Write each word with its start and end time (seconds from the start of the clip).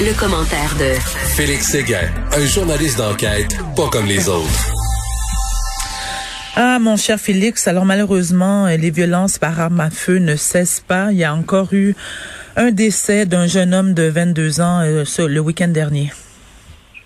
Le, 0.00 0.18
commentaire 0.18 0.74
de 0.78 0.98
Félix 1.36 1.72
Séguin, 1.72 2.08
un 2.32 2.46
journaliste 2.46 2.98
d'enquête 2.98 3.58
pas 3.76 3.88
comme 3.88 4.06
les 4.06 4.28
autres. 4.28 4.72
Ah, 6.56 6.78
mon 6.80 6.96
cher 6.96 7.18
Félix, 7.18 7.68
alors 7.68 7.84
malheureusement, 7.84 8.66
les 8.66 8.90
violences 8.90 9.38
par 9.38 9.58
arme 9.60 9.80
à 9.80 9.90
feu 9.90 10.18
ne 10.18 10.36
cessent 10.36 10.80
pas. 10.80 11.12
Il 11.12 11.18
y 11.18 11.24
a 11.24 11.34
encore 11.34 11.72
eu 11.72 11.94
un 12.56 12.70
décès 12.70 13.26
d'un 13.26 13.46
jeune 13.46 13.74
homme 13.74 13.94
de 13.94 14.04
22 14.04 14.60
ans 14.60 14.80
euh, 14.82 15.04
le 15.28 15.40
week-end 15.40 15.68
dernier. 15.68 16.10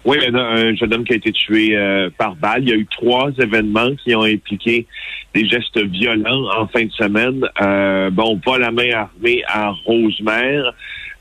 Oui, 0.04 0.18
un 0.34 0.74
jeune 0.74 0.92
homme 0.92 1.04
qui 1.04 1.14
a 1.14 1.16
été 1.16 1.32
tué 1.32 1.76
euh, 1.76 2.10
par 2.18 2.36
balle. 2.36 2.62
Il 2.62 2.68
y 2.68 2.72
a 2.72 2.76
eu 2.76 2.86
trois 2.86 3.30
événements 3.38 3.90
qui 4.04 4.14
ont 4.14 4.24
impliqué 4.24 4.86
des 5.34 5.48
gestes 5.48 5.78
violents 5.78 6.44
en 6.58 6.66
fin 6.66 6.84
de 6.84 6.92
semaine. 6.92 7.42
Euh, 7.62 8.10
bon, 8.10 8.38
pas 8.38 8.58
la 8.58 8.70
main 8.70 8.90
armée 8.92 9.42
à 9.46 9.70
Rosemère, 9.70 10.74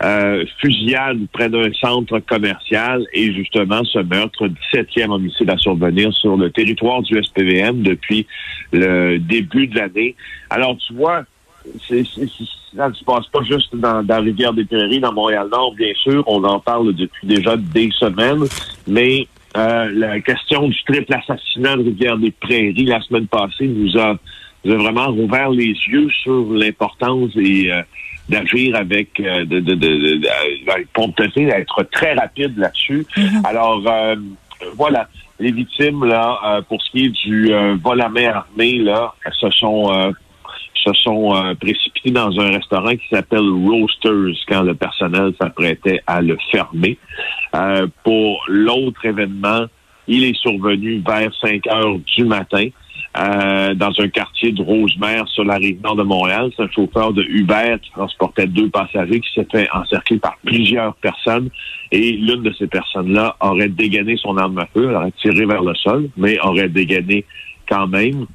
euh, 0.04 0.46
fusillade 0.60 1.20
près 1.32 1.50
d'un 1.50 1.72
centre 1.74 2.20
commercial 2.20 3.06
et 3.14 3.32
justement 3.34 3.84
ce 3.86 4.00
meurtre, 4.00 4.50
17e 4.74 5.12
homicide 5.12 5.50
à 5.50 5.58
survenir 5.58 6.12
sur 6.14 6.36
le 6.36 6.52
territoire 6.52 7.02
du 7.02 7.22
SPVM 7.24 7.84
depuis 7.84 8.28
le 8.72 9.18
début 9.18 9.68
de 9.68 9.78
l'année. 9.78 10.16
Alors, 10.50 10.78
tu 10.78 10.94
vois, 10.94 11.24
c'est, 11.88 12.04
ça 12.76 12.90
ne 12.90 12.94
se 12.94 13.04
passe 13.04 13.28
pas 13.28 13.44
juste 13.44 13.76
dans, 13.76 14.04
dans 14.04 14.22
Rivière-des-Prairies, 14.22 15.00
dans 15.00 15.14
Montréal-Nord, 15.14 15.76
bien 15.76 15.94
sûr. 15.96 16.24
On 16.28 16.44
en 16.44 16.60
parle 16.60 16.94
depuis 16.94 17.28
déjà 17.28 17.56
des 17.56 17.90
semaines, 17.92 18.44
mais 18.88 19.28
euh, 19.56 19.90
la 19.94 20.20
question 20.20 20.68
du 20.68 20.84
triple 20.84 21.14
assassinat 21.14 21.78
de 21.78 21.84
Rivière-des-Prairies 21.84 22.86
la 22.86 23.02
semaine 23.02 23.28
passée 23.28 23.68
nous 23.68 23.98
a, 23.98 24.18
nous 24.66 24.74
a, 24.74 24.78
vraiment 24.78 25.08
rouvert 25.08 25.52
les 25.52 25.76
yeux 25.88 26.10
sur 26.24 26.52
l'importance 26.52 27.32
et 27.36 27.72
euh, 27.72 27.82
d'agir 28.30 28.76
avec 28.76 29.20
euh, 29.20 29.46
de, 29.46 29.60
de, 29.60 29.74
de, 29.76 30.18
de, 30.18 31.46
d'être 31.46 31.84
très 31.92 32.14
rapide 32.14 32.58
là-dessus. 32.58 33.06
Mm-hmm. 33.18 33.46
Alors 33.46 33.82
voilà, 34.76 35.10
les 35.40 35.52
victimes 35.52 36.06
là, 36.06 36.62
pour 36.70 36.82
ce 36.82 36.92
qui 36.92 37.06
est 37.06 37.10
du 37.10 37.52
vol 37.84 38.02
à 38.02 38.10
main 38.10 38.30
armée 38.30 38.78
là, 38.78 39.14
se 39.40 39.50
sont 39.50 40.14
se 40.86 40.94
sont 40.94 41.36
euh, 41.36 41.54
précipités 41.56 42.12
dans 42.12 42.40
un 42.40 42.52
restaurant 42.52 42.92
qui 42.92 43.08
s'appelle 43.10 43.50
Roasters 43.50 44.36
quand 44.48 44.64
le 44.64 44.76
personnel 44.76 45.34
s'apprêtait 45.40 46.02
à 46.08 46.22
le 46.22 46.38
fermer. 46.52 46.98
Euh, 47.56 47.88
pour 48.04 48.44
l'autre 48.48 49.06
événement, 49.06 49.66
il 50.08 50.24
est 50.24 50.36
survenu 50.36 51.02
vers 51.06 51.32
5 51.42 51.66
heures 51.68 51.98
du 52.16 52.26
matin. 52.26 52.68
Euh, 53.16 53.76
dans 53.76 53.92
un 54.00 54.08
quartier 54.08 54.52
de 54.52 54.64
Rosemère 54.64 55.28
sur 55.28 55.44
la 55.44 55.58
rive 55.58 55.80
nord 55.84 55.96
de 55.96 56.02
Montréal. 56.02 56.50
C'est 56.56 56.64
un 56.64 56.70
chauffeur 56.72 57.14
de 57.14 57.22
Uber 57.22 57.76
qui 57.80 57.92
transportait 57.92 58.48
deux 58.48 58.70
passagers 58.70 59.20
qui 59.20 59.32
s'est 59.36 59.48
fait 59.52 59.70
encercler 59.72 60.18
par 60.18 60.36
plusieurs 60.44 60.96
personnes 60.96 61.50
et 61.92 62.14
l'une 62.14 62.42
de 62.42 62.52
ces 62.54 62.66
personnes-là 62.66 63.36
aurait 63.40 63.70
dégainé 63.70 64.18
son 64.18 64.36
arme 64.38 64.58
à 64.58 64.66
feu, 64.74 64.88
elle 64.90 64.96
aurait 64.96 65.14
tiré 65.22 65.46
vers 65.46 65.62
le 65.62 65.76
sol, 65.76 66.10
mais 66.18 66.40
aurait 66.40 66.70
dégainé 66.70 67.24
quand 67.70 67.86
même. 67.86 68.26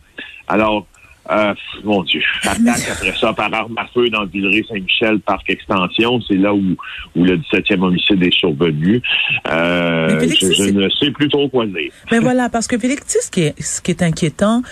Alors, 0.46 0.86
euh, 1.30 1.54
mon 1.84 2.02
Dieu. 2.02 2.22
Attaque 2.42 2.88
après 2.90 3.14
ça 3.20 3.32
par 3.32 3.52
arme 3.52 3.76
à 3.76 3.86
feu 3.92 4.08
dans 4.08 4.24
Villeray-Saint-Michel, 4.26 5.20
parc 5.20 5.48
extension. 5.50 6.20
C'est 6.22 6.36
là 6.36 6.54
où, 6.54 6.76
où 7.16 7.24
le 7.24 7.36
17e 7.38 7.82
homicide 7.82 8.22
est 8.22 8.34
survenu. 8.34 9.02
Euh, 9.50 10.20
je, 10.20 10.70
ne 10.70 10.88
sais 10.90 11.10
plus 11.10 11.28
trop 11.28 11.48
quoi 11.48 11.66
dire. 11.66 11.92
Mais 12.10 12.18
voilà, 12.18 12.48
parce 12.48 12.66
que 12.66 12.78
Félix, 12.78 13.18
ce 13.20 13.30
qui 13.30 13.42
est, 13.42 13.60
ce 13.60 13.80
qui 13.80 13.90
est 13.90 14.02
inquiétant, 14.02 14.62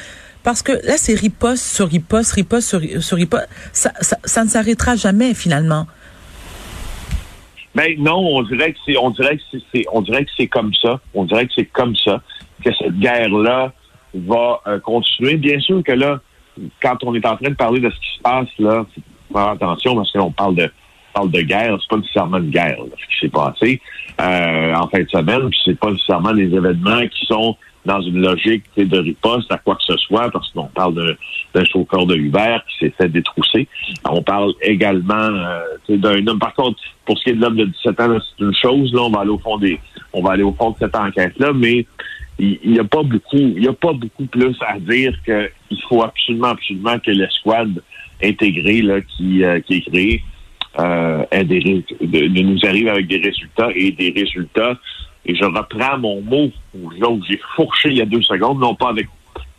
parce 0.42 0.62
que 0.62 0.72
là, 0.72 0.94
c'est 0.96 1.14
riposte 1.14 1.64
sur 1.64 1.88
riposte, 1.88 2.32
riposte 2.32 2.68
sur, 2.68 3.02
sur 3.02 3.16
riposte. 3.16 3.48
Ça, 3.72 3.92
ça, 4.00 4.16
ça 4.24 4.44
ne 4.44 4.48
s'arrêtera 4.48 4.96
jamais, 4.96 5.34
finalement. 5.34 5.86
Ben 7.74 7.94
non, 7.98 8.16
on 8.16 8.42
dirait 8.44 8.72
que 8.72 8.78
c'est, 8.86 8.96
on 8.96 9.10
dirait 9.10 9.36
que 9.36 9.42
c'est, 9.74 9.84
on 9.92 10.00
dirait 10.00 10.24
que 10.24 10.30
c'est 10.34 10.46
comme 10.46 10.72
ça. 10.80 10.98
On 11.12 11.24
dirait 11.24 11.46
que 11.46 11.52
c'est 11.54 11.66
comme 11.66 11.94
ça 11.96 12.22
que 12.64 12.70
cette 12.74 12.98
guerre-là 12.98 13.74
va 14.14 14.62
euh, 14.66 14.80
continuer. 14.80 15.36
Bien 15.36 15.60
sûr 15.60 15.82
que 15.84 15.92
là, 15.92 16.20
quand 16.82 16.96
on 17.04 17.14
est 17.14 17.26
en 17.26 17.36
train 17.36 17.50
de 17.50 17.54
parler 17.54 17.80
de 17.80 17.90
ce 17.90 17.96
qui 17.96 18.16
se 18.16 18.22
passe, 18.22 18.48
là, 18.58 18.86
faire 19.32 19.48
attention 19.48 19.96
parce 19.96 20.12
qu'on 20.12 20.30
parle 20.30 20.54
de 20.56 20.70
parle 21.16 21.30
de 21.30 21.40
guerre, 21.40 21.78
c'est 21.80 21.88
pas 21.88 21.96
nécessairement 21.96 22.36
une 22.38 22.50
guerre, 22.50 22.76
ce 22.78 23.06
qui 23.06 23.20
s'est 23.20 23.32
passé 23.32 23.80
euh, 24.20 24.74
en 24.74 24.86
fin 24.88 25.00
de 25.00 25.08
semaine, 25.08 25.48
puis 25.48 25.58
c'est 25.64 25.78
pas 25.78 25.90
nécessairement 25.90 26.34
des 26.34 26.54
événements 26.54 27.06
qui 27.08 27.24
sont 27.24 27.56
dans 27.86 28.00
une 28.02 28.20
logique 28.20 28.64
de 28.76 28.98
riposte 28.98 29.50
à 29.50 29.58
quoi 29.58 29.76
que 29.76 29.84
ce 29.84 29.96
soit, 29.96 30.30
parce 30.30 30.50
qu'on 30.50 30.66
parle 30.66 31.16
d'un 31.54 31.64
chauffeur 31.64 32.04
de 32.04 32.16
Uber 32.16 32.58
qui 32.68 32.84
s'est 32.84 32.94
fait 32.98 33.08
détrousser. 33.08 33.68
On 34.04 34.22
parle 34.22 34.52
également 34.60 35.14
euh, 35.14 35.60
d'un 35.88 36.26
homme. 36.26 36.38
Par 36.38 36.52
contre, 36.54 36.78
pour 37.06 37.16
ce 37.16 37.24
qui 37.24 37.30
est 37.30 37.34
de 37.34 37.40
l'homme 37.40 37.56
de 37.56 37.64
17 37.64 38.00
ans, 38.00 38.18
c'est 38.18 38.44
une 38.44 38.54
chose. 38.54 38.92
Là, 38.92 39.02
on 39.02 39.10
va 39.10 39.20
aller 39.20 39.30
au 39.30 39.38
fond 39.38 39.56
des, 39.56 39.78
on 40.12 40.20
va 40.20 40.32
aller 40.32 40.42
au 40.42 40.52
fond 40.52 40.70
de 40.70 40.76
cette 40.78 40.96
enquête-là, 40.96 41.52
mais 41.54 41.86
il 42.38 42.72
n'y 42.72 42.78
a 42.78 42.84
pas 42.84 43.02
beaucoup, 43.02 43.36
il 43.36 43.62
y 43.62 43.68
a 43.68 43.72
pas 43.72 43.92
beaucoup 43.92 44.26
plus 44.26 44.56
à 44.66 44.78
dire 44.78 45.16
qu'il 45.24 45.82
faut 45.88 46.02
absolument, 46.02 46.48
absolument 46.48 46.98
que 46.98 47.10
l'escouade 47.10 47.82
intégrée 48.22 48.82
là, 48.82 49.00
qui, 49.00 49.42
euh, 49.44 49.60
qui 49.60 49.76
est 49.76 49.90
créée 49.90 50.22
euh, 50.78 51.24
des, 51.32 51.84
de, 52.00 52.42
nous 52.42 52.58
arrive 52.64 52.88
avec 52.88 53.06
des 53.06 53.18
résultats 53.18 53.70
et 53.74 53.92
des 53.92 54.10
résultats. 54.10 54.78
Et 55.24 55.34
je 55.34 55.44
reprends 55.44 55.98
mon 55.98 56.20
mot 56.20 56.50
là 56.98 57.08
où 57.08 57.22
j'ai 57.28 57.40
fourché 57.56 57.88
il 57.88 57.96
y 57.96 58.02
a 58.02 58.06
deux 58.06 58.22
secondes, 58.22 58.60
non 58.60 58.74
pas 58.74 58.90
avec 58.90 59.06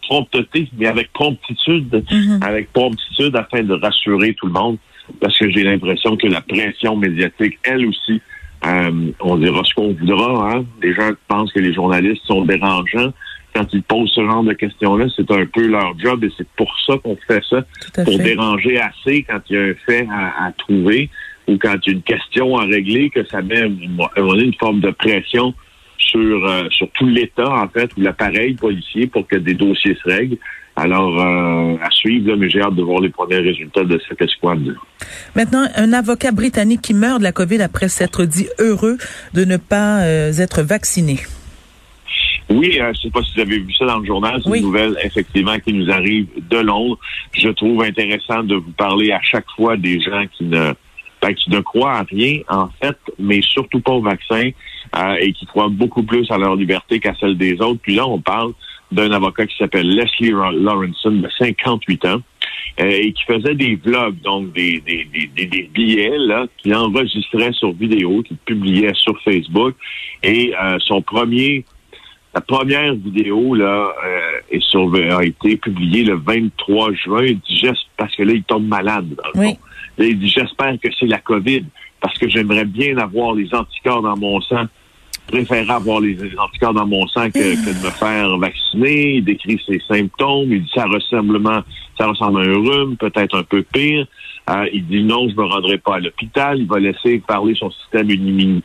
prompteté, 0.03 0.69
mais 0.77 0.87
avec 0.87 1.11
promptitude, 1.11 1.89
mm-hmm. 1.91 2.43
avec 2.43 2.71
promptitude 2.71 3.35
afin 3.35 3.63
de 3.63 3.73
rassurer 3.73 4.33
tout 4.35 4.45
le 4.45 4.53
monde, 4.53 4.77
parce 5.19 5.37
que 5.37 5.49
j'ai 5.49 5.63
l'impression 5.63 6.15
que 6.15 6.27
la 6.27 6.41
pression 6.41 6.95
médiatique, 6.95 7.57
elle 7.63 7.85
aussi, 7.87 8.21
euh, 8.65 9.11
on 9.19 9.37
dira 9.37 9.61
ce 9.63 9.73
qu'on 9.73 9.93
voudra. 9.93 10.51
Hein? 10.51 10.65
Les 10.81 10.93
gens 10.93 11.11
pensent 11.27 11.51
que 11.51 11.59
les 11.59 11.73
journalistes 11.73 12.23
sont 12.25 12.45
dérangeants. 12.45 13.13
Quand 13.55 13.65
ils 13.73 13.83
posent 13.83 14.11
ce 14.13 14.23
genre 14.23 14.43
de 14.43 14.53
questions-là, 14.53 15.05
c'est 15.15 15.29
un 15.31 15.45
peu 15.45 15.67
leur 15.67 15.97
job 15.97 16.23
et 16.23 16.31
c'est 16.37 16.47
pour 16.55 16.71
ça 16.85 16.93
qu'on 17.03 17.17
fait 17.27 17.41
ça, 17.49 17.65
pour 18.03 18.17
déranger 18.17 18.79
assez 18.79 19.23
quand 19.23 19.39
il 19.49 19.55
y 19.55 19.59
a 19.59 19.63
un 19.63 19.73
fait 19.85 20.07
à, 20.11 20.51
trouver 20.57 21.09
ou 21.47 21.57
quand 21.57 21.75
il 21.85 21.89
y 21.89 21.89
a 21.89 21.97
une 21.97 22.03
question 22.03 22.57
à 22.57 22.65
régler, 22.65 23.09
que 23.09 23.25
ça 23.25 23.41
met 23.41 23.61
une, 23.61 23.97
une 24.17 24.53
forme 24.55 24.81
de 24.81 24.91
pression 24.91 25.55
sur, 25.97 26.45
euh, 26.45 26.69
sur 26.69 26.89
tout 26.91 27.07
l'État, 27.07 27.49
en 27.49 27.67
fait, 27.69 27.89
ou 27.97 28.01
l'appareil 28.01 28.53
policier 28.55 29.07
pour 29.07 29.27
que 29.27 29.37
des 29.37 29.53
dossiers 29.53 29.97
se 30.03 30.09
règlent. 30.09 30.37
Alors, 30.77 31.19
euh, 31.19 31.75
à 31.81 31.89
suivre, 31.89 32.35
mais 32.35 32.51
j'ai 32.51 32.61
hâte 32.61 32.75
de 32.75 32.83
voir 32.83 33.01
les 33.01 33.09
premiers 33.09 33.39
résultats 33.39 33.83
de 33.83 33.99
cette 34.07 34.21
escouade. 34.21 34.75
Maintenant, 35.35 35.65
un 35.75 35.91
avocat 35.91 36.31
britannique 36.31 36.83
qui 36.83 36.93
meurt 36.93 37.17
de 37.17 37.23
la 37.23 37.31
COVID 37.31 37.63
après 37.63 37.89
s'être 37.89 38.25
dit 38.25 38.47
heureux 38.59 38.97
de 39.33 39.43
ne 39.43 39.57
pas 39.57 40.01
euh, 40.03 40.31
être 40.33 40.61
vacciné. 40.61 41.17
Oui, 42.49 42.73
je 42.73 42.83
ne 42.83 42.93
sais 42.93 43.09
pas 43.09 43.23
si 43.23 43.33
vous 43.35 43.41
avez 43.41 43.57
vu 43.57 43.73
ça 43.73 43.85
dans 43.85 43.97
le 43.97 44.05
journal, 44.05 44.39
c'est 44.43 44.55
une 44.55 44.61
nouvelle 44.63 44.95
effectivement 45.03 45.57
qui 45.57 45.73
nous 45.73 45.89
arrive 45.89 46.27
de 46.47 46.57
Londres. 46.59 46.99
Je 47.33 47.49
trouve 47.49 47.81
intéressant 47.81 48.43
de 48.43 48.55
vous 48.55 48.71
parler 48.71 49.11
à 49.11 49.19
chaque 49.21 49.49
fois 49.55 49.77
des 49.77 49.99
gens 49.99 50.25
qui 50.37 50.45
ne 50.45 50.73
ben, 51.21 51.33
qui 51.33 51.49
ne 51.49 51.59
croient 51.61 51.93
à 51.93 52.03
rien, 52.03 52.41
en 52.47 52.67
fait, 52.79 52.97
mais 53.17 53.41
surtout 53.41 53.79
pas 53.79 53.93
au 53.93 54.01
vaccin, 54.01 54.51
euh, 54.95 55.15
et 55.19 55.33
qui 55.33 55.47
croient 55.47 55.69
beaucoup 55.69 56.03
plus 56.03 56.29
à 56.29 56.37
leur 56.37 56.55
liberté 56.55 56.99
qu'à 56.99 57.15
celle 57.19 57.35
des 57.35 57.59
autres. 57.59 57.79
Puis 57.81 57.95
là, 57.95 58.07
on 58.07 58.21
parle 58.21 58.53
d'un 58.91 59.11
avocat 59.11 59.45
qui 59.47 59.57
s'appelle 59.57 59.87
Leslie 59.87 60.31
Lawrenson, 60.31 61.11
de 61.11 61.29
58 61.37 62.05
ans, 62.05 62.21
euh, 62.79 62.85
et 62.85 63.11
qui 63.11 63.23
faisait 63.23 63.55
des 63.55 63.75
vlogs, 63.75 64.21
donc 64.21 64.53
des, 64.53 64.81
des, 64.81 65.05
des, 65.35 65.45
des 65.45 65.69
billets 65.73 66.17
là, 66.17 66.45
qu'il 66.57 66.75
enregistrait 66.75 67.51
sur 67.53 67.73
vidéo, 67.73 68.21
qu'il 68.23 68.37
publiait 68.37 68.93
sur 68.93 69.19
Facebook. 69.23 69.75
Et 70.23 70.53
euh, 70.61 70.77
son 70.79 71.01
premier, 71.01 71.65
sa 72.33 72.41
première 72.41 72.93
vidéo 72.93 73.55
là 73.55 73.93
euh, 74.05 74.19
est 74.51 74.61
sur, 74.61 74.93
a 74.95 75.25
été 75.25 75.57
publiée 75.57 76.03
le 76.03 76.15
23 76.17 76.93
juin. 76.93 77.23
Il 77.23 77.39
dit 77.39 77.57
juste 77.57 77.87
parce 77.97 78.15
que 78.15 78.23
là, 78.23 78.33
il 78.33 78.43
tombe 78.43 78.67
malade. 78.67 79.09
Dans 79.09 79.41
le 79.41 79.47
fond. 79.47 79.57
Là, 79.97 80.05
il 80.05 80.19
dit 80.19 80.29
j'espère 80.29 80.75
que 80.79 80.89
c'est 80.99 81.07
la 81.07 81.19
COVID 81.19 81.65
parce 81.99 82.17
que 82.19 82.29
j'aimerais 82.29 82.65
bien 82.65 82.97
avoir 82.97 83.33
les 83.33 83.53
anticorps 83.53 84.03
dans 84.03 84.15
mon 84.15 84.39
sang 84.41 84.65
préférerais 85.27 85.73
avoir 85.73 85.99
les 85.99 86.17
anticorps 86.37 86.73
dans 86.73 86.87
mon 86.87 87.07
sang 87.07 87.29
que, 87.29 87.39
de 87.39 87.85
me 87.85 87.91
faire 87.91 88.37
vacciner. 88.37 89.15
Il 89.15 89.25
décrit 89.25 89.61
ses 89.65 89.81
symptômes. 89.87 90.51
Il 90.51 90.63
dit 90.63 90.71
ça 90.73 90.85
ressemble, 90.85 91.39
ça 91.97 92.07
ressemble 92.07 92.41
à 92.41 92.49
un 92.49 92.53
rhume, 92.53 92.97
peut-être 92.97 93.37
un 93.37 93.43
peu 93.43 93.63
pire. 93.63 94.07
Euh, 94.49 94.65
il 94.71 94.85
dit 94.87 95.03
non, 95.03 95.27
je 95.29 95.35
me 95.35 95.43
rendrai 95.43 95.77
pas 95.77 95.95
à 95.95 95.99
l'hôpital. 95.99 96.59
Il 96.59 96.67
va 96.67 96.79
laisser 96.79 97.19
parler 97.19 97.53
son 97.55 97.69
système 97.71 98.09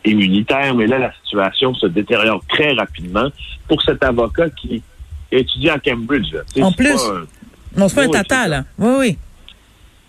immunitaire. 0.04 0.74
Mais 0.74 0.86
là, 0.86 0.98
la 0.98 1.12
situation 1.22 1.74
se 1.74 1.86
détériore 1.86 2.42
très 2.48 2.72
rapidement 2.72 3.28
pour 3.68 3.82
cet 3.82 4.02
avocat 4.04 4.48
qui 4.50 4.82
étudie 5.30 5.70
à 5.70 5.78
Cambridge. 5.78 6.34
En 6.60 6.72
plus, 6.72 7.00
non, 7.76 7.88
c'est 7.88 7.96
pas 7.96 8.04
un 8.04 8.08
tata, 8.08 8.48
là. 8.48 8.64
Oui, 8.78 8.92
oui. 8.98 9.18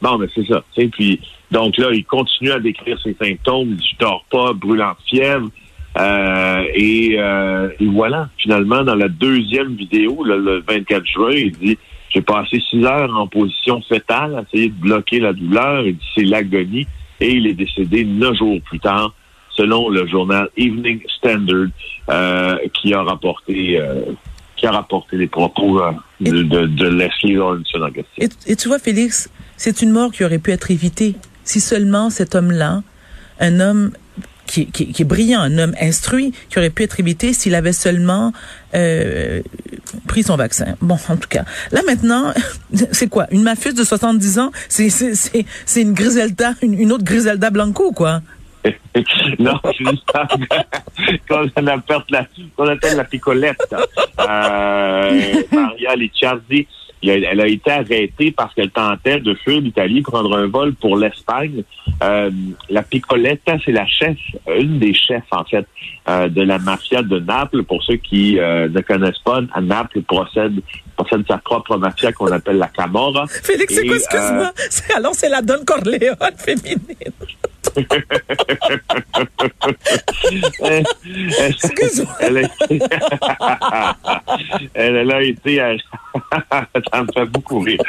Bon, 0.01 0.17
mais 0.17 0.27
c'est 0.35 0.45
ça. 0.45 0.63
Puis, 0.75 1.19
donc 1.49 1.77
là, 1.77 1.87
il 1.93 2.03
continue 2.03 2.51
à 2.51 2.59
décrire 2.59 2.99
ses 3.01 3.15
symptômes. 3.15 3.69
Il 3.69 3.77
dit, 3.77 3.89
je 3.93 4.05
dors 4.05 4.25
pas, 4.29 4.53
brûlant 4.53 4.91
de 4.91 5.09
fièvre. 5.09 5.49
Euh, 5.97 6.63
euh, 6.75 7.69
et, 7.79 7.85
voilà, 7.85 8.29
finalement, 8.37 8.83
dans 8.83 8.95
la 8.95 9.09
deuxième 9.09 9.75
vidéo, 9.75 10.23
le 10.23 10.63
24 10.67 11.05
juin, 11.05 11.31
il 11.31 11.51
dit 11.51 11.77
j'ai 12.09 12.21
passé 12.21 12.61
six 12.69 12.85
heures 12.85 13.15
en 13.15 13.27
position 13.27 13.81
fétale, 13.81 14.35
à 14.35 14.41
essayer 14.43 14.69
de 14.69 14.79
bloquer 14.79 15.19
la 15.19 15.33
douleur. 15.33 15.85
Il 15.85 15.97
dit 15.97 16.05
c'est 16.15 16.23
l'agonie. 16.23 16.87
et 17.19 17.31
il 17.31 17.47
est 17.47 17.53
décédé 17.53 18.05
neuf 18.05 18.37
jours 18.37 18.59
plus 18.61 18.79
tard, 18.79 19.13
selon 19.55 19.89
le 19.89 20.05
journal 20.07 20.49
Evening 20.57 21.01
Standard, 21.17 21.67
euh, 22.09 22.57
qui 22.73 22.93
a 22.93 23.01
rapporté 23.01 23.79
qui 24.55 24.67
a 24.67 24.71
rapporté 24.71 25.17
les 25.17 25.27
propos 25.27 25.81
de, 26.21 26.43
de, 26.43 26.87
Leslie 26.87 27.33
Lawrence 27.33 27.67
en 27.75 27.91
question. 27.91 28.27
Et, 28.45 28.55
tu 28.55 28.67
vois, 28.67 28.77
Félix, 28.77 29.29
c'est 29.57 29.81
une 29.81 29.89
mort 29.89 30.11
qui 30.11 30.23
aurait 30.23 30.37
pu 30.37 30.51
être 30.51 30.69
évitée 30.69 31.15
si 31.43 31.59
seulement 31.59 32.09
cet 32.09 32.35
homme-là, 32.35 32.83
un 33.39 33.59
homme 33.59 33.91
qui, 34.61 34.95
est 34.99 35.03
brillant, 35.03 35.41
un 35.41 35.57
homme 35.57 35.75
instruit, 35.79 36.33
qui 36.49 36.59
aurait 36.59 36.69
pu 36.69 36.83
être 36.83 36.99
évité 36.99 37.33
s'il 37.33 37.55
avait 37.55 37.73
seulement 37.73 38.31
euh, 38.75 39.41
pris 40.07 40.23
son 40.23 40.35
vaccin. 40.35 40.75
Bon, 40.81 40.97
en 41.09 41.17
tout 41.17 41.29
cas. 41.29 41.43
Là 41.71 41.81
maintenant, 41.85 42.33
c'est 42.91 43.07
quoi? 43.07 43.27
Une 43.31 43.43
mafieuse 43.43 43.75
de 43.75 43.83
70 43.83 44.39
ans? 44.39 44.51
C'est, 44.69 44.87
une 45.75 45.93
Griselda, 45.93 46.53
une, 46.61 46.91
autre 46.91 47.03
Griselda 47.03 47.49
Blanco, 47.49 47.91
quoi? 47.91 48.21
non, 49.39 49.59
c'est 49.63 49.83
femme 50.11 50.27
qu'on 51.27 51.67
appelle 51.67 52.03
la, 52.09 52.25
qu'on 52.55 52.67
appelle 52.67 52.95
la 52.95 53.03
picolette. 53.03 53.75
Euh, 54.19 55.43
Maria 55.51 55.95
Licciardi 55.95 56.67
elle 57.09 57.41
a 57.41 57.47
été 57.47 57.71
arrêtée 57.71 58.31
parce 58.31 58.53
qu'elle 58.53 58.71
tentait 58.71 59.19
de 59.19 59.33
fuir 59.33 59.61
l'Italie, 59.61 60.01
prendre 60.01 60.37
un 60.37 60.47
vol 60.47 60.73
pour 60.73 60.97
l'Espagne. 60.97 61.63
Euh, 62.01 62.31
la 62.69 62.83
Piccoletta, 62.83 63.57
c'est 63.63 63.71
la 63.71 63.85
chef, 63.87 64.17
une 64.47 64.79
des 64.79 64.93
chefs 64.93 65.23
en 65.31 65.43
fait 65.43 65.65
euh, 66.07 66.29
de 66.29 66.41
la 66.41 66.59
mafia 66.59 67.01
de 67.01 67.19
Naples. 67.19 67.63
Pour 67.63 67.83
ceux 67.83 67.97
qui 67.97 68.39
euh, 68.39 68.69
ne 68.69 68.81
connaissent 68.81 69.19
pas, 69.19 69.41
Naples 69.61 70.01
possède 70.03 70.59
possède 70.95 71.25
sa 71.27 71.39
propre 71.39 71.77
mafia 71.77 72.11
qu'on 72.11 72.31
appelle 72.31 72.57
la 72.57 72.67
Camorra. 72.67 73.25
Félix, 73.27 73.73
c'est 73.73 73.85
quoi, 73.85 73.95
excuse-moi? 73.95 74.51
Alors 74.95 75.13
c'est 75.13 75.29
la 75.29 75.41
Don 75.41 75.63
Corleone 75.65 76.15
féminine. 76.37 76.79
Excuse-moi. 81.47 82.15
Elle, 82.19 82.47
elle, 84.75 85.11
a 85.11 85.23
été, 85.23 85.61
ça 86.93 87.01
me 87.01 87.07
fait 87.13 87.25
beaucoup 87.25 87.59
rire. 87.59 87.79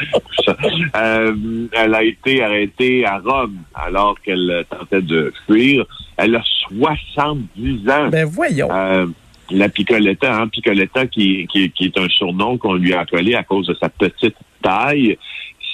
Euh, 0.96 1.66
elle 1.72 1.94
a 1.94 2.02
été 2.02 2.42
arrêtée 2.42 3.04
à 3.04 3.18
Rome 3.18 3.56
alors 3.74 4.20
qu'elle 4.20 4.64
tentait 4.70 5.02
de 5.02 5.32
fuir. 5.46 5.84
Elle 6.16 6.36
a 6.36 6.42
70 6.68 7.88
ans. 7.90 8.08
Ben 8.08 8.24
voyons. 8.26 8.68
Euh, 8.70 9.06
la 9.50 9.68
Picoletta, 9.68 10.34
hein, 10.34 10.48
Picoletta 10.48 11.06
qui, 11.06 11.46
qui, 11.48 11.70
qui 11.70 11.84
est 11.86 11.98
un 11.98 12.08
surnom 12.08 12.56
qu'on 12.56 12.74
lui 12.74 12.94
a 12.94 13.00
appelé 13.00 13.34
à 13.34 13.42
cause 13.42 13.66
de 13.66 13.74
sa 13.74 13.88
petite 13.88 14.36
taille. 14.62 15.18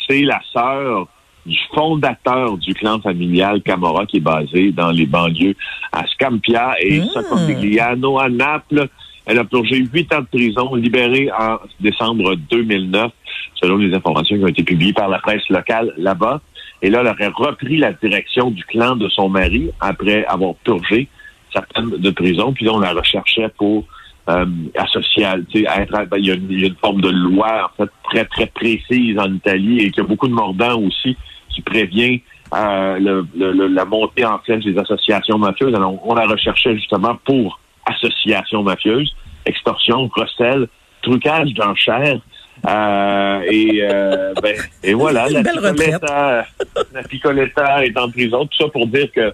C'est 0.09 0.23
la 0.23 0.41
sœur 0.53 1.09
du 1.47 1.59
fondateur 1.75 2.59
du 2.59 2.75
clan 2.75 3.01
familial 3.01 3.63
Camorra 3.63 4.07
qui 4.07 4.19
est 4.19 4.21
basé 4.21 4.73
dans 4.73 4.91
les 4.91 5.07
banlieues 5.07 5.57
à 5.93 6.07
Scampia 6.07 6.75
et 6.81 7.01
mmh. 7.01 8.19
à 8.19 8.29
Naples. 8.29 8.89
Elle 9.27 9.39
a 9.39 9.45
plongé 9.45 9.77
huit 9.77 10.13
ans 10.13 10.21
de 10.21 10.27
prison, 10.27 10.75
libérée 10.75 11.31
en 11.31 11.59
décembre 11.79 12.35
2009, 12.51 13.13
selon 13.61 13.77
les 13.77 13.95
informations 13.95 14.37
qui 14.37 14.45
ont 14.45 14.49
été 14.49 14.63
publiées 14.63 14.93
par 14.93 15.09
la 15.09 15.19
presse 15.19 15.47
locale 15.49 15.93
là-bas. 15.97 16.41
Et 16.83 16.91
là, 16.91 17.01
elle 17.01 17.09
aurait 17.09 17.49
repris 17.49 17.77
la 17.77 17.93
direction 17.93 18.51
du 18.51 18.65
clan 18.65 18.97
de 18.97 19.09
son 19.09 19.29
mari 19.29 19.71
après 19.81 20.25
avoir 20.27 20.55
purgé 20.65 21.09
sa 21.53 21.63
peine 21.63 21.91
de 21.91 22.11
prison. 22.11 22.53
Puis 22.53 22.65
là, 22.65 22.73
on 22.75 22.81
la 22.81 22.93
recherchait 22.93 23.49
pour 23.59 23.85
euh, 24.29 24.47
associer, 24.77 25.25
être, 25.25 26.09
ben, 26.09 26.17
il, 26.19 26.27
y 26.27 26.31
a 26.31 26.35
une, 26.35 26.51
y 26.51 26.65
a 26.65 26.69
une 26.69 26.77
forme 26.77 27.01
de 27.01 27.11
loi 27.11 27.71
en 27.71 27.77
fait 27.77 27.91
très 28.05 28.25
très 28.27 28.47
précise 28.47 29.19
en 29.19 29.33
Italie 29.33 29.81
et 29.81 29.91
qui 29.91 30.01
a 30.01 30.05
beaucoup 30.05 30.29
de 30.29 30.33
mordants 30.33 30.81
aussi 30.81 31.17
qui 31.49 31.63
prévient 31.63 32.23
euh, 32.55 33.25
le, 33.35 33.67
la 33.69 33.85
montée 33.85 34.25
en 34.25 34.39
flèche 34.39 34.65
des 34.65 34.79
associations 34.79 35.39
mafieuses. 35.39 35.75
Alors, 35.75 35.99
on 36.07 36.15
la 36.15 36.27
recherchait 36.27 36.75
justement 36.77 37.17
pour 37.25 37.61
association 37.87 38.63
mafieuse, 38.63 39.15
extorsion, 39.47 40.11
recel, 40.15 40.69
trucage 41.03 41.53
d'enchères. 41.55 42.21
Euh, 42.69 43.41
et, 43.51 43.81
euh, 43.83 44.35
ben, 44.43 44.57
et 44.83 44.93
voilà, 44.93 45.29
la 45.29 45.43
picoletta, 45.43 46.47
la 46.93 47.03
picoletta 47.03 47.85
est 47.85 47.97
en 47.97 48.11
prison. 48.11 48.47
Tout 48.47 48.65
ça 48.65 48.69
pour 48.69 48.87
dire 48.87 49.11
que 49.13 49.33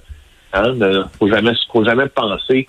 hein, 0.52 0.72
ne 0.74 1.02
faut 1.18 1.28
jamais, 1.28 1.52
faut 1.72 1.84
jamais 1.84 2.08
penser 2.08 2.68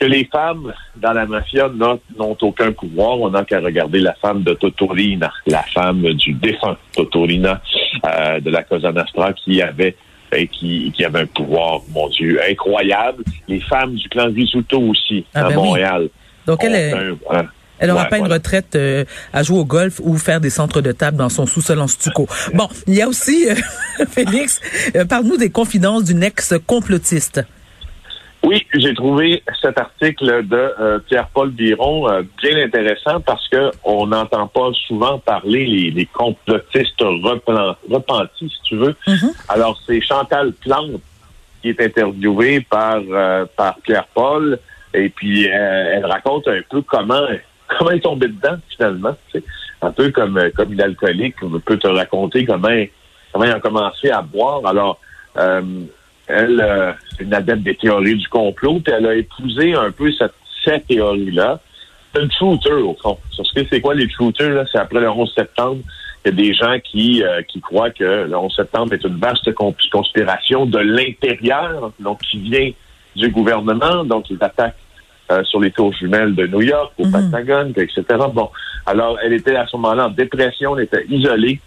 que 0.00 0.06
les 0.06 0.24
femmes 0.26 0.72
dans 0.96 1.12
la 1.12 1.26
mafia 1.26 1.68
n'ont 1.68 2.36
aucun 2.40 2.72
pouvoir. 2.72 3.20
On 3.20 3.30
n'a 3.30 3.44
qu'à 3.44 3.60
regarder 3.60 3.98
la 4.00 4.14
femme 4.14 4.42
de 4.42 4.54
Totorina, 4.54 5.32
la 5.46 5.62
femme 5.62 6.02
du 6.14 6.32
défunt 6.34 6.76
Totorina 6.94 7.60
euh, 8.06 8.40
de 8.40 8.50
la 8.50 8.62
Cosa 8.62 8.92
Nostra 8.92 9.32
qui 9.32 9.60
avait 9.60 9.96
et 10.32 10.46
qui, 10.46 10.92
qui 10.94 11.04
avait 11.04 11.20
un 11.20 11.26
pouvoir, 11.26 11.80
mon 11.90 12.08
Dieu, 12.10 12.38
incroyable. 12.48 13.24
Les 13.48 13.60
femmes 13.60 13.94
du 13.94 14.08
clan 14.08 14.26
Risuto 14.26 14.78
aussi, 14.78 15.24
ah, 15.34 15.46
à 15.46 15.48
ben 15.48 15.56
Montréal. 15.56 16.08
Donc 16.46 16.62
elle 16.62 16.74
est... 16.74 16.94
elle 17.78 17.88
n'aura 17.90 18.06
pas 18.06 18.18
une 18.18 18.30
retraite 18.30 18.74
euh, 18.76 19.04
à 19.32 19.42
jouer 19.42 19.58
au 19.58 19.64
golf 19.64 20.00
ou 20.02 20.16
faire 20.16 20.40
des 20.40 20.50
centres 20.50 20.80
de 20.80 20.92
table 20.92 21.16
dans 21.16 21.28
son 21.28 21.46
sous-sol 21.46 21.80
en 21.80 21.86
stucco. 21.86 22.26
Bon, 22.54 22.68
il 22.86 22.94
y 22.94 23.02
a 23.02 23.08
aussi, 23.08 23.48
euh, 23.48 23.54
Félix, 24.10 24.60
parle-nous 25.08 25.36
des 25.36 25.50
confidences 25.50 26.04
d'une 26.04 26.22
ex-complotiste. 26.22 27.42
Oui, 28.44 28.64
j'ai 28.72 28.94
trouvé 28.94 29.42
cet 29.60 29.78
article 29.78 30.46
de 30.46 30.56
euh, 30.56 30.98
Pierre-Paul 31.00 31.50
Biron 31.50 32.08
euh, 32.08 32.22
bien 32.40 32.56
intéressant 32.64 33.20
parce 33.20 33.46
que 33.48 33.72
on 33.82 34.06
n'entend 34.06 34.46
pas 34.46 34.70
souvent 34.86 35.18
parler 35.18 35.66
les, 35.66 35.90
les 35.90 36.06
complotistes 36.06 37.00
repentis, 37.00 38.48
si 38.48 38.62
tu 38.62 38.76
veux. 38.76 38.94
Mm-hmm. 39.06 39.32
Alors, 39.48 39.78
c'est 39.86 40.00
Chantal 40.00 40.52
Plante 40.52 41.00
qui 41.60 41.70
est 41.70 41.80
interviewée 41.80 42.60
par, 42.60 43.00
euh, 43.10 43.44
par 43.56 43.76
Pierre-Paul 43.80 44.58
et 44.94 45.08
puis 45.08 45.44
elle 45.44 46.06
raconte 46.06 46.48
un 46.48 46.60
peu 46.70 46.80
comment 46.82 47.26
comment 47.68 47.90
est 47.90 48.00
tombée 48.00 48.28
dedans 48.28 48.58
finalement. 48.68 49.16
Tu 49.32 49.38
sais? 49.38 49.44
Un 49.80 49.92
peu 49.92 50.10
comme 50.10 50.40
comme 50.56 50.72
une 50.72 50.80
alcoolique, 50.80 51.36
on 51.42 51.60
peut 51.60 51.78
te 51.78 51.86
raconter 51.86 52.44
comment 52.44 52.68
comment 53.32 53.44
il 53.44 53.52
a 53.52 53.60
commencé 53.60 54.10
à 54.10 54.22
boire. 54.22 54.66
Alors, 54.66 55.00
elle, 56.28 56.60
euh, 56.60 56.92
c'est 57.16 57.24
une 57.24 57.34
adepte 57.34 57.62
des 57.62 57.74
théories 57.74 58.16
du 58.16 58.28
complot, 58.28 58.80
puis 58.80 58.92
elle 58.92 59.06
a 59.06 59.14
épousé 59.14 59.74
un 59.74 59.90
peu 59.90 60.12
cette, 60.12 60.34
cette 60.62 60.86
théorie-là. 60.86 61.58
C'est 62.14 62.22
une 62.22 62.30
shooter, 62.30 62.72
au 62.72 62.94
fond. 63.02 63.18
Sur 63.30 63.46
ce 63.46 63.54
que 63.54 63.66
c'est 63.70 63.80
quoi 63.80 63.94
les 63.94 64.08
shooters, 64.10 64.50
là, 64.50 64.64
c'est 64.70 64.78
après 64.78 65.00
le 65.00 65.10
11 65.10 65.32
septembre. 65.34 65.80
Il 66.24 66.28
y 66.30 66.32
a 66.32 66.36
des 66.36 66.54
gens 66.54 66.78
qui, 66.84 67.22
euh, 67.22 67.42
qui 67.42 67.60
croient 67.60 67.90
que 67.90 68.26
le 68.28 68.36
11 68.36 68.54
septembre 68.54 68.92
est 68.92 69.04
une 69.04 69.18
vaste 69.18 69.50
conspiration 69.54 70.66
de 70.66 70.78
l'intérieur, 70.78 71.92
donc 71.98 72.20
qui 72.22 72.38
vient 72.38 72.70
du 73.16 73.30
gouvernement, 73.30 74.04
donc 74.04 74.28
ils 74.28 74.38
attaquent 74.42 74.76
euh, 75.30 75.44
sur 75.44 75.60
les 75.60 75.70
tours 75.70 75.92
jumelles 75.92 76.34
de 76.34 76.46
New 76.46 76.62
York, 76.62 76.92
au. 76.98 77.08
Pentagone, 77.10 77.72
etc. 77.76 78.02
Bon, 78.32 78.50
alors 78.86 79.18
elle 79.22 79.32
était 79.32 79.56
à 79.56 79.66
ce 79.66 79.76
moment-là 79.76 80.06
en 80.06 80.10
dépression, 80.10 80.76
elle 80.76 80.84
était 80.84 81.04
isolée, 81.08 81.60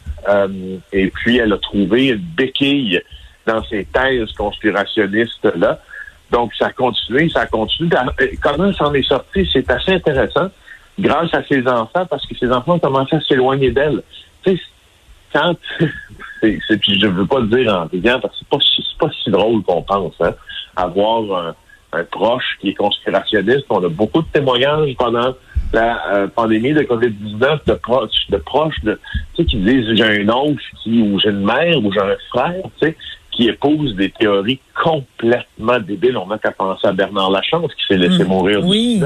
et 0.93 1.07
puis 1.07 1.37
elle 1.37 1.53
a 1.53 1.57
trouvé 1.57 2.07
une 2.09 2.17
béquille 2.17 3.01
dans 3.45 3.63
ces 3.63 3.85
thèses 3.85 4.31
conspirationnistes-là. 4.33 5.79
Donc, 6.31 6.53
ça 6.57 6.67
a 6.67 6.71
continué, 6.71 7.29
ça 7.29 7.41
a 7.41 7.45
continué. 7.45 7.89
Euh, 8.21 8.27
comment 8.41 8.71
s'en 8.73 8.93
est 8.93 9.07
sorti? 9.07 9.47
C'est 9.51 9.69
assez 9.69 9.93
intéressant 9.93 10.49
grâce 10.99 11.33
à 11.33 11.43
ses 11.43 11.67
enfants, 11.67 12.05
parce 12.05 12.25
que 12.25 12.35
ses 12.37 12.51
enfants 12.51 12.75
ont 12.75 12.79
commencé 12.79 13.15
à 13.15 13.21
s'éloigner 13.21 13.71
d'elle. 13.71 14.01
Tu 14.43 14.55
sais, 14.55 14.61
quand... 15.33 15.55
c'est, 16.41 16.77
puis 16.79 16.99
je 16.99 17.07
veux 17.07 17.25
pas 17.25 17.39
le 17.39 17.47
dire 17.47 17.73
en 17.73 17.85
disant 17.85 18.19
parce 18.19 18.39
que 18.39 18.45
c'est 18.45 18.49
pas, 18.49 18.57
c'est 18.75 18.97
pas 18.97 19.11
si 19.23 19.29
drôle 19.29 19.63
qu'on 19.63 19.81
pense, 19.81 20.13
hein, 20.21 20.33
avoir 20.75 21.47
un, 21.47 21.55
proche 22.09 22.57
qui 22.59 22.69
est 22.69 22.73
conspirationniste. 22.73 23.65
On 23.69 23.83
a 23.83 23.89
beaucoup 23.89 24.21
de 24.21 24.27
témoignages 24.31 24.95
pendant 24.97 25.33
la 25.73 26.13
euh, 26.13 26.27
pandémie 26.27 26.73
de 26.73 26.81
COVID-19 26.81 27.65
de 27.65 27.73
proches, 27.73 28.29
de 28.29 28.37
proches 28.37 28.79
de, 28.83 28.99
tu 29.35 29.43
sais, 29.43 29.45
qui 29.45 29.57
disent 29.57 29.95
j'ai 29.95 30.21
un 30.21 30.29
oncle 30.29 30.63
qui, 30.83 31.01
ou 31.01 31.19
j'ai 31.19 31.29
une 31.29 31.45
mère 31.45 31.77
ou 31.83 31.91
j'ai 31.93 31.99
un 31.99 32.15
frère, 32.29 32.63
tu 32.79 32.87
sais, 32.87 32.97
qui 33.31 33.47
épouse 33.47 33.95
des 33.95 34.09
théories 34.09 34.59
complètement 34.83 35.79
débiles. 35.79 36.17
On 36.17 36.27
n'a 36.27 36.37
qu'à 36.37 36.51
penser 36.51 36.87
à 36.87 36.91
Bernard 36.91 37.31
Lachance 37.31 37.73
qui 37.75 37.85
s'est 37.87 37.97
laissé 37.97 38.23
mm. 38.23 38.27
mourir 38.27 38.65
oui. 38.65 38.99
du 38.99 39.05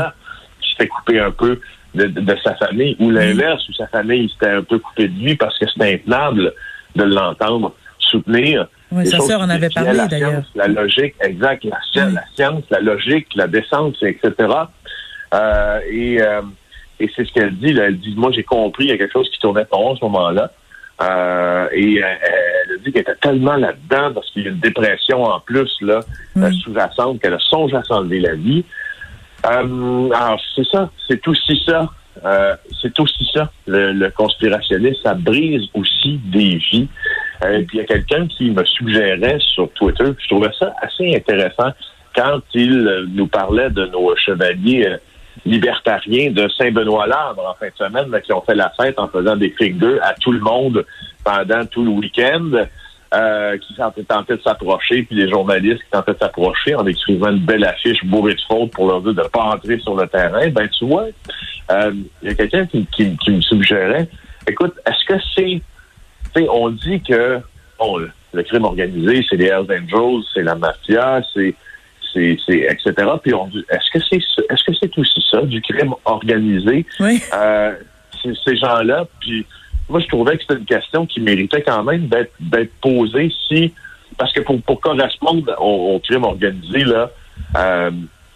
qui 0.61 0.75
s'est 0.77 0.87
coupé 0.87 1.19
un 1.19 1.31
peu 1.31 1.59
de, 1.93 2.35
sa 2.43 2.55
famille, 2.55 2.95
ou 2.99 3.09
l'inverse, 3.09 3.67
où 3.69 3.73
sa 3.73 3.87
famille 3.87 4.29
s'était 4.29 4.51
un 4.51 4.63
peu 4.63 4.79
coupée 4.79 5.07
de 5.07 5.17
lui 5.17 5.35
parce 5.35 5.57
que 5.57 5.65
c'était 5.67 5.93
intenable 5.93 6.53
de 6.95 7.03
l'entendre 7.03 7.73
soutenir. 7.99 8.67
Oui, 8.91 9.05
sa 9.07 9.19
sœur 9.19 9.41
en 9.41 9.49
avait 9.49 9.69
parlé 9.69 9.99
d'ailleurs. 10.09 10.43
La 10.55 10.67
logique, 10.67 11.15
exact, 11.21 11.63
la, 11.63 11.79
la, 12.09 12.23
science, 12.35 12.63
la 12.69 12.79
logique, 12.79 13.27
la 13.35 13.47
décence, 13.47 14.01
etc. 14.01 14.31
Euh, 15.33 15.79
et 15.89 16.21
euh, 16.21 16.41
et 16.99 17.09
c'est 17.15 17.25
ce 17.25 17.33
qu'elle 17.33 17.55
dit. 17.57 17.73
Là. 17.73 17.85
Elle 17.85 17.99
dit, 17.99 18.13
moi 18.15 18.31
j'ai 18.31 18.43
compris, 18.43 18.85
il 18.85 18.89
y 18.89 18.93
a 18.93 18.97
quelque 18.97 19.13
chose 19.13 19.29
qui 19.29 19.39
tournait 19.39 19.65
pas 19.65 19.77
en 19.77 19.95
ce 19.95 20.03
moment-là. 20.05 20.51
Euh, 21.01 21.67
et 21.73 22.01
euh, 22.01 22.07
elle 22.07 22.75
a 22.75 22.77
dit 22.77 22.91
qu'elle 22.93 23.01
était 23.01 23.15
tellement 23.15 23.55
là-dedans 23.55 24.13
parce 24.13 24.29
qu'il 24.31 24.43
y 24.43 24.47
a 24.47 24.51
une 24.51 24.59
dépression 24.59 25.23
en 25.25 25.41
plus 25.41 25.69
là 25.81 25.99
sous-jacente 26.63 27.19
qu'elle 27.21 27.33
a 27.33 27.39
songé 27.39 27.75
à 27.75 27.83
s'enlever 27.83 28.21
la 28.21 28.35
vie. 28.35 28.63
Euh, 29.45 30.09
alors 30.11 30.39
c'est 30.55 30.65
ça, 30.67 30.89
c'est 31.07 31.27
aussi 31.27 31.61
ça 31.65 31.89
euh, 32.23 32.55
c'est 32.81 32.97
aussi 32.99 33.27
ça, 33.33 33.51
le, 33.67 33.91
le 33.91 34.09
conspirationniste, 34.11 35.01
ça 35.03 35.13
brise 35.13 35.63
aussi 35.73 36.19
des 36.25 36.57
vies. 36.71 36.87
Euh, 37.43 37.63
puis 37.67 37.77
il 37.77 37.81
y 37.81 37.81
a 37.81 37.85
quelqu'un 37.85 38.27
qui 38.27 38.51
me 38.51 38.63
suggérait 38.63 39.37
sur 39.39 39.69
Twitter, 39.71 40.11
je 40.17 40.27
trouvais 40.27 40.51
ça 40.57 40.73
assez 40.81 41.15
intéressant 41.15 41.71
quand 42.15 42.39
il 42.53 43.07
nous 43.13 43.27
parlait 43.27 43.69
de 43.69 43.85
nos 43.87 44.15
chevaliers 44.15 44.87
euh, 44.87 44.97
libertariens 45.45 46.31
de 46.31 46.47
Saint-Benoît-Larbre 46.57 47.45
en 47.45 47.53
fin 47.55 47.67
de 47.67 47.75
semaine, 47.75 48.21
qui 48.21 48.31
ont 48.31 48.41
fait 48.41 48.55
la 48.55 48.71
fête 48.79 48.97
en 48.97 49.07
faisant 49.09 49.35
des 49.35 49.49
fingers 49.49 49.99
à 50.01 50.13
tout 50.13 50.31
le 50.31 50.39
monde 50.39 50.85
pendant 51.23 51.65
tout 51.65 51.83
le 51.83 51.91
week-end. 51.91 52.51
Euh, 53.15 53.57
qui 53.59 53.73
tentaient 53.75 54.35
de 54.35 54.41
s'approcher, 54.41 55.03
puis 55.03 55.15
les 55.15 55.29
journalistes 55.29 55.81
qui 55.83 55.89
tentaient 55.89 56.15
de 56.15 56.17
s'approcher 56.17 56.75
en 56.75 56.85
écrivant 56.85 57.29
une 57.29 57.45
belle 57.45 57.63
affiche 57.63 58.03
bourrée 58.03 58.33
de 58.33 58.41
fautes 58.41 58.71
pour 58.71 58.87
leur 58.89 58.99
dire 58.99 59.13
de 59.13 59.21
ne 59.21 59.27
pas 59.27 59.43
entrer 59.43 59.79
sur 59.79 59.95
le 59.95 60.05
terrain, 60.05 60.49
ben 60.49 60.67
tu 60.67 60.85
vois, 60.85 61.05
euh, 61.71 61.93
il 62.21 62.27
y 62.27 62.31
a 62.31 62.35
quelqu'un 62.35 62.65
qui, 62.65 62.85
qui, 62.87 63.31
me 63.31 63.39
suggérait, 63.39 64.09
écoute, 64.45 64.73
est-ce 64.85 65.05
que 65.05 65.21
c'est, 65.33 66.49
on 66.49 66.71
dit 66.71 66.99
que 67.03 67.39
bon, 67.79 67.99
le, 68.33 68.43
crime 68.43 68.65
organisé, 68.65 69.25
c'est 69.29 69.37
les 69.37 69.45
Hells 69.45 69.71
Angels, 69.71 70.23
c'est 70.33 70.43
la 70.43 70.55
mafia, 70.55 71.21
c'est 71.33 71.55
c'est, 72.13 72.37
etc. 72.49 72.93
Puis 73.23 73.33
on 73.33 73.47
dit, 73.47 73.63
est-ce 73.69 73.97
que 73.97 74.05
c'est 74.09 74.17
est-ce 74.17 74.63
que 74.65 74.73
c'est 74.77 74.97
aussi 74.97 75.23
ça, 75.31 75.41
du 75.41 75.61
crime 75.61 75.93
organisé? 76.03 76.85
Oui. 76.99 77.21
Euh, 77.33 77.75
ces 78.43 78.57
gens-là, 78.57 79.05
puis 79.21 79.45
moi, 79.89 79.99
je 79.99 80.07
trouvais 80.07 80.37
que 80.37 80.41
c'était 80.41 80.59
une 80.59 80.65
question 80.65 81.05
qui 81.05 81.19
méritait 81.21 81.61
quand 81.61 81.83
même 81.83 82.07
d'être, 82.07 82.33
d'être 82.39 82.73
posée 82.81 83.31
si, 83.47 83.73
parce 84.17 84.33
que 84.33 84.41
pour, 84.41 84.61
pour 84.61 84.79
correspondre 84.81 85.55
au, 85.59 85.99
crime 85.99 86.23
organisé, 86.23 86.83
là, 86.83 87.11
euh, 87.57 87.91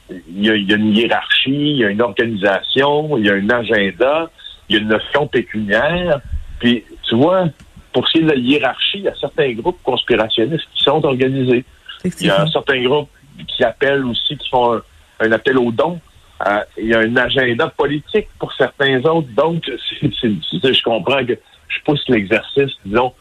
il 0.10 0.46
y, 0.46 0.50
a, 0.50 0.56
y, 0.56 0.74
a, 0.74 0.76
une 0.76 0.96
hiérarchie, 0.96 1.72
il 1.72 1.78
y 1.78 1.86
a 1.86 1.90
une 1.90 2.02
organisation, 2.02 3.18
il 3.18 3.26
y 3.26 3.30
a 3.30 3.34
un 3.34 3.50
agenda, 3.50 4.30
il 4.68 4.76
y 4.76 4.80
a 4.80 4.82
une 4.82 4.90
notion 4.90 5.28
pécuniaire. 5.28 6.20
Puis, 6.60 6.84
tu 7.04 7.16
vois, 7.16 7.46
pour 7.94 8.08
ce 8.08 8.14
qui 8.14 8.18
est 8.20 8.24
de 8.24 8.30
la 8.30 8.36
hiérarchie, 8.36 9.00
il 9.00 9.04
y 9.04 9.08
a 9.08 9.16
certains 9.16 9.52
groupes 9.54 9.82
conspirationnistes 9.84 10.68
qui 10.74 10.84
sont 10.84 11.04
organisés. 11.06 11.64
Il 12.04 12.28
y 12.28 12.30
a 12.30 12.46
certains 12.48 12.82
groupes 12.84 13.10
qui 13.48 13.64
appellent 13.64 14.06
aussi, 14.06 14.38
qui 14.38 14.50
font 14.50 14.76
un, 14.76 14.82
un 15.20 15.32
appel 15.32 15.58
aux 15.58 15.72
dons. 15.72 16.00
Euh, 16.48 16.60
il 16.78 16.88
y 16.88 16.94
a 16.94 17.00
un 17.00 17.16
agenda 17.18 17.68
politique 17.68 18.28
pour 18.40 18.54
certains 18.54 19.04
autres. 19.04 19.28
Donc, 19.36 19.70
je 20.02 20.84
comprends 20.84 21.26
que 21.26 21.38
je 21.68 21.80
pousse 21.84 22.04
l'exercice, 22.08 22.72
disons, 22.86 23.14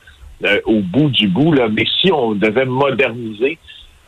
euh, 0.45 0.61
au 0.65 0.81
bout 0.81 1.11
du 1.11 1.27
bout, 1.27 1.53
là, 1.53 1.69
mais 1.69 1.85
si 2.01 2.13
on 2.13 2.33
devait 2.33 2.65
moderniser 2.65 3.59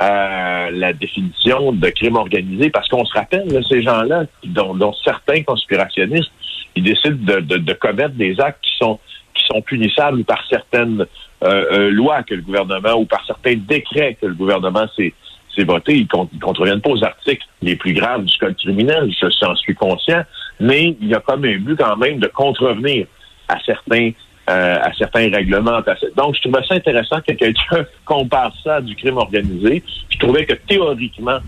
euh, 0.00 0.71
la 0.71 0.93
définition 0.93 1.73
de 1.73 1.88
crime 1.90 2.17
organisé, 2.17 2.71
parce 2.71 2.88
qu'on 2.88 3.05
se 3.05 3.12
rappelle, 3.14 3.49
ces 3.69 3.83
gens-là, 3.83 4.25
dont, 4.45 4.95
certains 5.05 5.43
conspirationnistes, 5.43 6.31
ils 6.76 6.85
décident 6.85 7.17
de, 7.21 7.40
de, 7.40 7.57
de, 7.57 7.73
commettre 7.73 8.14
des 8.14 8.40
actes 8.40 8.62
qui 8.62 8.76
sont 8.79 9.00
qui 9.35 9.45
sont 9.47 9.62
punissables 9.62 10.25
par 10.25 10.45
certaines 10.49 11.07
lois 11.43 12.23
que 12.23 12.35
le 12.35 12.43
gouvernement 12.43 12.95
ou 12.95 13.07
par 13.07 13.25
certains 13.26 13.55
décrets 13.57 14.17
que 14.21 14.26
le 14.26 14.35
gouvernement 14.35 14.87
s'est 14.95 15.14
c'est 15.54 15.64
voté, 15.64 15.97
ils 15.97 16.09
ne 16.12 16.40
contreviennent 16.40 16.80
pas 16.80 16.90
aux 16.90 17.04
articles 17.04 17.47
les 17.62 17.76
plus 17.76 17.92
graves 17.92 18.25
du 18.25 18.38
code 18.38 18.57
criminel, 18.57 19.11
je 19.11 19.28
s'en 19.30 19.54
suis 19.57 19.75
conscient, 19.75 20.23
mais 20.59 20.97
il 21.00 21.09
y 21.09 21.14
a 21.14 21.21
comme 21.21 21.45
un 21.45 21.59
but 21.59 21.76
quand 21.76 21.97
même 21.97 22.19
de 22.19 22.28
contrevenir 22.28 23.07
à 23.49 23.59
certains 23.64 24.12
euh, 24.49 24.78
à 24.83 24.92
certains 24.95 25.30
règlements. 25.30 25.80
Donc, 26.16 26.35
je 26.35 26.40
trouvais 26.40 26.66
ça 26.66 26.75
intéressant 26.75 27.21
que 27.21 27.33
quelqu'un 27.35 27.85
compare 28.04 28.52
ça 28.64 28.76
à 28.76 28.80
du 28.80 28.97
crime 28.97 29.19
organisé. 29.19 29.85
Je 30.09 30.19
trouvais 30.19 30.45
que 30.45 30.54
théoriquement, 30.54 31.38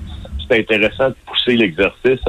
c'était 0.41 0.61
intéressant 0.61 1.09
de 1.09 1.17
pousser 1.27 1.57
l'exercice 1.57 2.21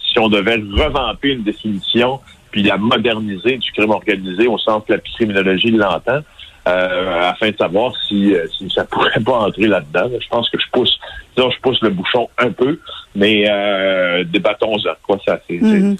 si 0.00 0.18
on 0.18 0.28
devait 0.28 0.54
revamper 0.54 1.32
une 1.32 1.42
définition 1.42 2.20
puis 2.50 2.62
la 2.62 2.78
moderniser 2.78 3.58
du 3.58 3.72
crime 3.72 3.90
organisé 3.90 4.46
au 4.46 4.56
sens 4.58 4.84
que 4.86 4.92
la 4.94 5.00
criminologie 5.00 5.70
l'entend. 5.70 6.20
Euh, 6.68 7.30
afin 7.30 7.50
de 7.50 7.56
savoir 7.56 7.92
si, 8.06 8.32
euh, 8.36 8.46
si 8.56 8.70
ça 8.70 8.84
pourrait 8.90 9.18
pas 9.24 9.38
entrer 9.40 9.66
là-dedans. 9.66 10.08
Je 10.20 10.28
pense 10.28 10.48
que 10.48 10.60
je 10.60 10.66
pousse, 10.70 10.96
disons, 11.36 11.50
je 11.50 11.58
pousse 11.60 11.82
le 11.82 11.90
bouchon 11.90 12.28
un 12.38 12.52
peu, 12.52 12.78
mais 13.16 13.46
euh, 13.50 14.22
débattons-en. 14.22 14.92
Quoi, 15.02 15.18
ça, 15.26 15.40
c'est, 15.48 15.60
mhm. 15.60 15.96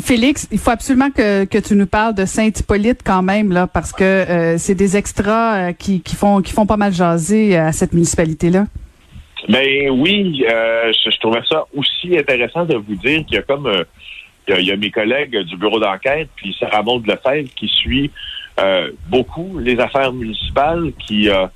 Félix, 0.00 0.48
il 0.50 0.58
faut 0.58 0.70
absolument 0.70 1.10
que, 1.10 1.44
que 1.44 1.58
tu 1.58 1.74
nous 1.74 1.86
parles 1.86 2.14
de 2.14 2.24
Saint-Hippolyte 2.24 3.00
quand 3.04 3.20
même, 3.20 3.52
là, 3.52 3.66
parce 3.66 3.92
que 3.92 4.54
c'est 4.56 4.74
des 4.74 4.96
extras 4.96 5.74
qui, 5.74 6.00
qui 6.00 6.16
font 6.16 6.40
qui 6.40 6.54
font 6.54 6.64
pas 6.64 6.78
mal 6.78 6.94
jaser 6.94 7.58
à 7.58 7.72
cette 7.72 7.92
municipalité-là. 7.92 8.64
Ben 9.50 9.90
oui, 9.90 10.42
je, 10.42 11.10
je, 11.10 11.18
trouvais 11.18 11.42
ça 11.50 11.66
aussi 11.76 12.16
intéressant 12.16 12.64
de 12.64 12.76
vous 12.76 12.94
dire 12.94 13.26
qu'il 13.26 13.34
y 13.34 13.38
a 13.38 13.42
comme 13.42 13.70
il 14.48 14.54
y 14.54 14.56
a, 14.56 14.60
il 14.60 14.66
y 14.66 14.72
a 14.72 14.76
mes 14.76 14.90
collègues 14.90 15.36
du 15.36 15.56
bureau 15.58 15.78
d'enquête, 15.78 16.28
puis 16.36 16.56
Sarah 16.58 16.82
Maud 16.82 17.06
Lefebvre 17.06 17.50
qui 17.54 17.68
suit 17.68 18.10
beaucoup 19.08 19.58
les 19.58 19.78
affaires 19.80 20.12
municipales 20.12 20.92
qui 21.06 21.30
a 21.30 21.50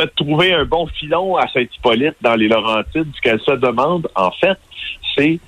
euh, 0.00 0.06
trouvé 0.14 0.52
un 0.52 0.66
bon 0.66 0.86
filon 0.86 1.36
à 1.36 1.48
Saint-Hippolyte 1.48 2.16
dans 2.20 2.34
les 2.34 2.48
Laurentides. 2.48 3.08
Ce 3.16 3.20
qu'elle 3.22 3.40
se 3.40 3.52
demande, 3.52 4.08
en 4.14 4.30
fait, 4.30 4.58
c'est 5.16 5.40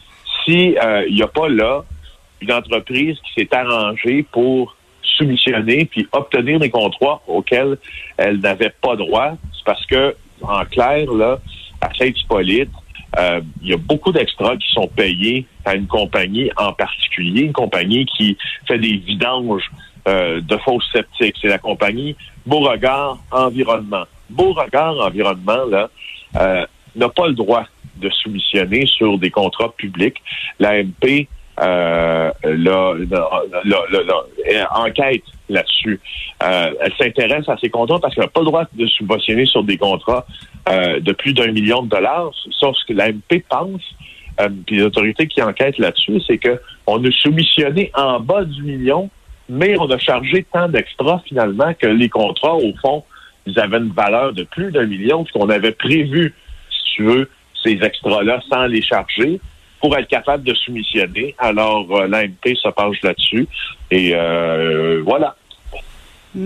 s'il 0.45 0.78
euh, 0.78 1.09
n'y 1.11 1.23
a 1.23 1.26
pas 1.26 1.49
là 1.49 1.85
une 2.40 2.52
entreprise 2.52 3.19
qui 3.19 3.33
s'est 3.35 3.55
arrangée 3.55 4.23
pour 4.23 4.75
soumissionner 5.02 5.85
puis 5.85 6.07
obtenir 6.12 6.61
des 6.61 6.71
contrats 6.71 7.21
auxquels 7.26 7.76
elle 8.17 8.38
n'avait 8.40 8.73
pas 8.81 8.97
droit. 8.97 9.33
C'est 9.52 9.64
parce 9.64 9.85
que, 9.85 10.14
en 10.40 10.64
clair, 10.64 11.12
là, 11.12 11.40
à 11.83 11.93
Saint-Hippolyte, 11.95 12.71
il 13.62 13.69
y 13.69 13.73
a 13.73 13.76
beaucoup 13.76 14.12
d'extras 14.12 14.57
qui 14.57 14.73
sont 14.73 14.87
payés 14.87 15.47
à 15.64 15.75
une 15.75 15.88
compagnie 15.88 16.50
en 16.57 16.73
particulier, 16.73 17.43
une 17.43 17.52
compagnie 17.52 18.07
qui 18.07 18.38
fait 18.67 18.78
des 18.78 18.97
vidanges 18.97 19.69
euh, 20.09 20.41
de 20.41 20.57
fausses 20.59 20.88
sceptiques. 20.91 21.37
C'est 21.41 21.49
la 21.49 21.59
compagnie 21.59 22.17
Beauregard 22.47 23.19
Environnement. 23.31 24.05
Beauregard 24.31 24.99
Environnement, 25.00 25.67
là, 25.67 25.91
euh, 26.37 26.65
n'a 26.97 27.09
pas 27.11 27.27
le 27.27 27.35
droit 27.35 27.65
de 27.97 28.09
soumissionner 28.09 28.87
sur 28.87 29.19
des 29.19 29.31
contrats 29.31 29.71
publics. 29.77 30.17
L'AMP 30.61 31.29
euh, 31.61 32.31
enquête 34.71 35.25
là-dessus. 35.50 36.00
Elle 36.41 36.93
s'intéresse 36.99 37.47
à 37.49 37.59
ces 37.59 37.69
contrats 37.69 37.99
parce 37.99 38.15
qu'elle 38.15 38.25
n'a 38.25 38.31
pas 38.31 38.41
le 38.41 38.47
droit 38.47 38.65
de 38.73 38.87
subventionner 38.87 39.45
sur 39.45 39.62
des 39.62 39.77
contrats 39.77 40.25
de 40.67 41.12
plus 41.12 41.35
d'un 41.35 41.53
million 41.53 41.83
de 41.83 41.88
dollars. 41.88 42.31
Sauf 42.53 42.77
ce 42.77 42.85
que 42.87 42.93
l'AMP 42.95 43.43
pense, 43.50 43.83
puis 44.67 44.77
les 44.77 44.83
autorités 44.83 45.27
qui 45.27 45.43
enquêtent 45.43 45.79
là-dessus, 45.79 46.21
c'est 46.27 46.38
que 46.38 46.61
on 46.87 47.05
a 47.05 47.11
soumissionné 47.11 47.91
en 47.95 48.21
bas 48.21 48.45
du 48.45 48.62
million 48.62 49.11
mais 49.49 49.76
on 49.78 49.90
a 49.90 49.99
chargé 49.99 50.45
tant 50.52 50.69
d'extras 50.69 51.21
finalement 51.26 51.73
que 51.75 51.87
les 51.87 52.09
contrats, 52.09 52.57
au 52.57 52.73
fond, 52.83 53.05
ils 53.47 53.59
avaient 53.59 53.78
une 53.78 53.93
valeur 53.93 54.33
de 54.33 54.45
plus 54.45 54.71
d'un 54.71 54.87
million, 54.87 55.25
puisqu'on 55.25 55.49
avait 55.49 55.73
prévu, 55.73 56.35
si 56.71 56.95
tu 56.97 57.05
veux, 57.05 57.31
ces 57.64 57.78
extras-là 57.83 58.40
sans 58.49 58.67
les 58.67 58.83
charger 58.83 59.40
pour 59.81 59.97
être 59.97 60.09
capable 60.09 60.45
de 60.45 60.55
soumissionner. 60.55 61.35
Alors, 61.38 61.87
euh, 61.97 62.07
l'AMP 62.07 62.55
se 62.55 62.69
penche 62.69 63.00
là-dessus. 63.02 63.47
Et 63.90 64.12
euh, 64.14 65.02
voilà. 65.05 65.37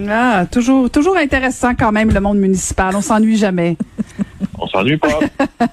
Ah, 0.08 0.46
toujours, 0.50 0.90
toujours 0.90 1.16
intéressant 1.16 1.74
quand 1.74 1.92
même 1.92 2.12
le 2.12 2.20
monde 2.20 2.38
municipal. 2.38 2.94
On 2.94 3.00
s'ennuie 3.00 3.36
jamais. 3.36 3.76
On 4.58 4.66
s'ennuie 4.68 4.96
pas. 4.96 5.18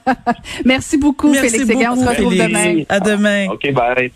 Merci 0.66 0.98
beaucoup, 0.98 1.34
Félix 1.34 1.60
On 1.62 1.96
se 1.96 2.10
retrouve 2.10 2.36
demain. 2.36 2.84
À 2.90 3.00
demain. 3.00 3.48
OK, 3.52 3.72
bye. 3.72 4.12